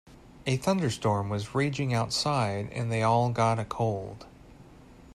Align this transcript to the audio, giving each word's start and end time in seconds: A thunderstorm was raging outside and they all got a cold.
A 0.47 0.57
thunderstorm 0.57 1.29
was 1.29 1.53
raging 1.53 1.93
outside 1.93 2.69
and 2.71 2.91
they 2.91 3.03
all 3.03 3.29
got 3.29 3.59
a 3.59 3.65
cold. 3.65 4.25